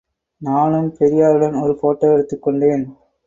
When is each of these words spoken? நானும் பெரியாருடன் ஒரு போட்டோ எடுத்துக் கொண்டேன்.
நானும் 0.41 0.95
பெரியாருடன் 0.99 1.61
ஒரு 1.61 1.77
போட்டோ 1.81 2.13
எடுத்துக் 2.13 2.41
கொண்டேன். 2.41 2.95